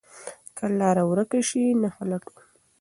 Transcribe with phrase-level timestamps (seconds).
[0.57, 2.33] که لاره ورکه شي، نښه لټو.